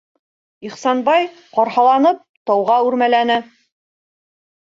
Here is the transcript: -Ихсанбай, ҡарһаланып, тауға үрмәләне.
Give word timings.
-Ихсанбай, 0.67 1.27
ҡарһаланып, 1.57 2.23
тауға 2.51 2.79
үрмәләне. 2.87 3.35